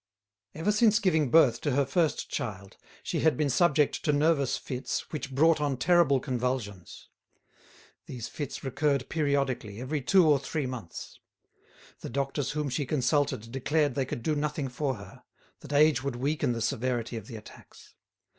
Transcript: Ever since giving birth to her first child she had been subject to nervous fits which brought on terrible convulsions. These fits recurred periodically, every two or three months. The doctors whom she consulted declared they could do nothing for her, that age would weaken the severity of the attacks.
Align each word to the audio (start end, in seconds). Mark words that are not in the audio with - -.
Ever 0.55 0.71
since 0.71 0.97
giving 0.97 1.29
birth 1.29 1.61
to 1.61 1.73
her 1.73 1.85
first 1.85 2.27
child 2.27 2.75
she 3.03 3.19
had 3.19 3.37
been 3.37 3.51
subject 3.51 4.03
to 4.03 4.11
nervous 4.11 4.57
fits 4.57 5.05
which 5.11 5.31
brought 5.35 5.61
on 5.61 5.77
terrible 5.77 6.19
convulsions. 6.19 7.07
These 8.07 8.27
fits 8.27 8.63
recurred 8.63 9.09
periodically, 9.09 9.79
every 9.79 10.01
two 10.01 10.27
or 10.27 10.39
three 10.39 10.65
months. 10.65 11.19
The 11.99 12.09
doctors 12.09 12.53
whom 12.53 12.67
she 12.67 12.87
consulted 12.87 13.51
declared 13.51 13.93
they 13.93 14.05
could 14.07 14.23
do 14.23 14.35
nothing 14.35 14.69
for 14.69 14.95
her, 14.95 15.21
that 15.59 15.71
age 15.71 16.01
would 16.03 16.15
weaken 16.15 16.53
the 16.53 16.61
severity 16.61 17.15
of 17.15 17.27
the 17.27 17.35
attacks. 17.35 17.93